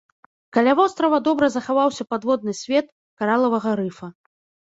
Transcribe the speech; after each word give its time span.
Каля 0.55 0.71
вострава 0.79 1.17
добра 1.27 1.49
захаваўся 1.57 2.07
падводны 2.13 2.53
свет 2.61 2.85
каралавага 3.23 3.69
рыфа. 3.81 4.07